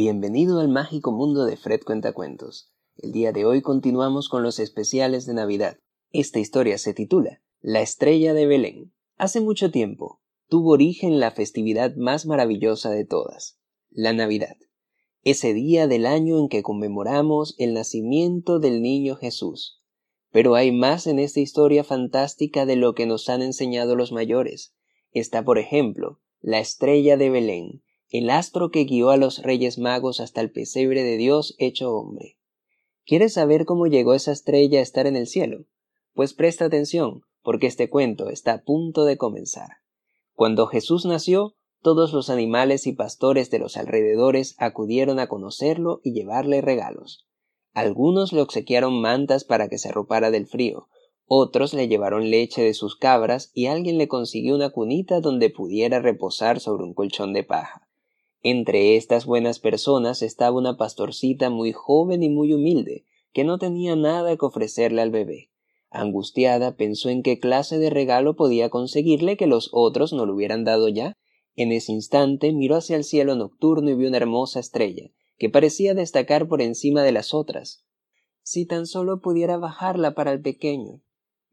[0.00, 2.70] Bienvenido al mágico mundo de Fred Cuentacuentos.
[2.98, 5.78] El día de hoy continuamos con los especiales de Navidad.
[6.12, 8.92] Esta historia se titula La estrella de Belén.
[9.16, 13.58] Hace mucho tiempo tuvo origen la festividad más maravillosa de todas,
[13.90, 14.54] la Navidad.
[15.24, 19.82] Ese día del año en que conmemoramos el nacimiento del niño Jesús.
[20.30, 24.76] Pero hay más en esta historia fantástica de lo que nos han enseñado los mayores.
[25.10, 30.20] Está, por ejemplo, la estrella de Belén, el astro que guió a los Reyes Magos
[30.20, 32.38] hasta el pesebre de Dios hecho hombre.
[33.04, 35.66] ¿Quieres saber cómo llegó esa estrella a estar en el cielo?
[36.14, 39.78] Pues presta atención, porque este cuento está a punto de comenzar.
[40.32, 46.12] Cuando Jesús nació, todos los animales y pastores de los alrededores acudieron a conocerlo y
[46.12, 47.26] llevarle regalos.
[47.72, 50.88] Algunos le obsequiaron mantas para que se arropara del frío,
[51.26, 56.00] otros le llevaron leche de sus cabras y alguien le consiguió una cunita donde pudiera
[56.00, 57.87] reposar sobre un colchón de paja.
[58.42, 63.96] Entre estas buenas personas estaba una pastorcita muy joven y muy humilde, que no tenía
[63.96, 65.50] nada que ofrecerle al bebé.
[65.90, 70.62] Angustiada pensó en qué clase de regalo podía conseguirle que los otros no lo hubieran
[70.62, 71.16] dado ya.
[71.56, 75.94] En ese instante miró hacia el cielo nocturno y vio una hermosa estrella, que parecía
[75.94, 77.84] destacar por encima de las otras.
[78.42, 81.02] Si tan solo pudiera bajarla para el pequeño.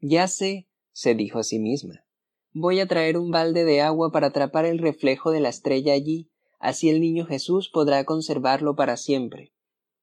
[0.00, 2.04] Ya sé, se dijo a sí misma.
[2.52, 6.30] Voy a traer un balde de agua para atrapar el reflejo de la estrella allí
[6.66, 9.52] así el niño Jesús podrá conservarlo para siempre.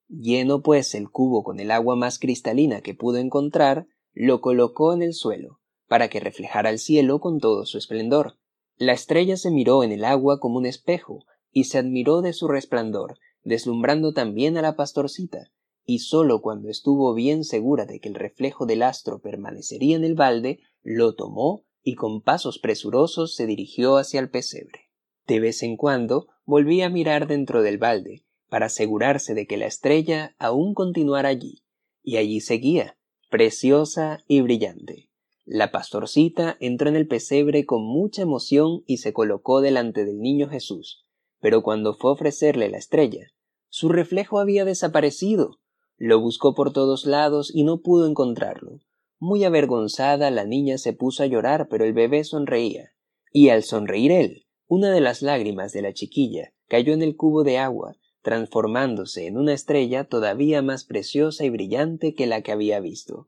[0.07, 5.01] Lleno pues el cubo con el agua más cristalina que pudo encontrar, lo colocó en
[5.01, 8.37] el suelo, para que reflejara el cielo con todo su esplendor.
[8.77, 12.47] La estrella se miró en el agua como un espejo, y se admiró de su
[12.47, 15.51] resplandor, deslumbrando también a la pastorcita,
[15.83, 20.15] y sólo cuando estuvo bien segura de que el reflejo del astro permanecería en el
[20.15, 24.82] balde, lo tomó y con pasos presurosos se dirigió hacia el pesebre.
[25.27, 29.65] De vez en cuando volvía a mirar dentro del balde, para asegurarse de que la
[29.65, 31.63] estrella aún continuara allí,
[32.03, 32.97] y allí seguía,
[33.29, 35.09] preciosa y brillante.
[35.45, 40.49] La pastorcita entró en el pesebre con mucha emoción y se colocó delante del niño
[40.49, 41.05] Jesús,
[41.39, 43.33] pero cuando fue a ofrecerle la estrella,
[43.69, 45.59] su reflejo había desaparecido.
[45.97, 48.79] Lo buscó por todos lados y no pudo encontrarlo.
[49.19, 52.91] Muy avergonzada, la niña se puso a llorar, pero el bebé sonreía.
[53.31, 57.43] Y al sonreír él, una de las lágrimas de la chiquilla cayó en el cubo
[57.43, 62.79] de agua, transformándose en una estrella todavía más preciosa y brillante que la que había
[62.79, 63.27] visto.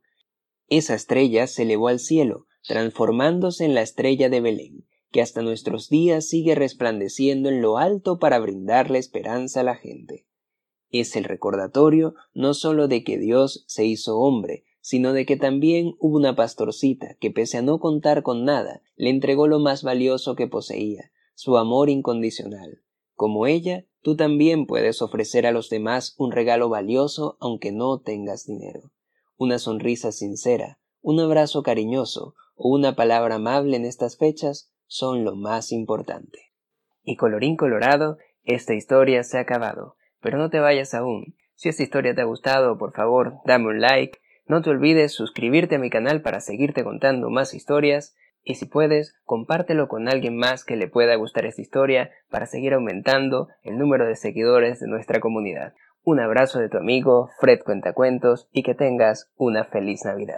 [0.68, 5.90] Esa estrella se elevó al cielo, transformándose en la estrella de Belén, que hasta nuestros
[5.90, 10.26] días sigue resplandeciendo en lo alto para brindarle esperanza a la gente.
[10.90, 15.96] Es el recordatorio no sólo de que Dios se hizo hombre, sino de que también
[16.00, 20.36] hubo una pastorcita que pese a no contar con nada, le entregó lo más valioso
[20.36, 22.82] que poseía, su amor incondicional.
[23.14, 28.46] Como ella, tú también puedes ofrecer a los demás un regalo valioso aunque no tengas
[28.46, 28.92] dinero.
[29.38, 35.36] Una sonrisa sincera, un abrazo cariñoso o una palabra amable en estas fechas son lo
[35.36, 36.54] más importante.
[37.04, 39.96] Y colorín colorado, esta historia se ha acabado.
[40.22, 41.36] Pero no te vayas aún.
[41.54, 44.20] Si esta historia te ha gustado, por favor, dame un like.
[44.48, 49.16] No te olvides suscribirte a mi canal para seguirte contando más historias y si puedes,
[49.26, 54.06] compártelo con alguien más que le pueda gustar esta historia para seguir aumentando el número
[54.06, 55.74] de seguidores de nuestra comunidad.
[56.04, 60.34] Un abrazo de tu amigo Fred Cuentacuentos y que tengas una feliz Navidad.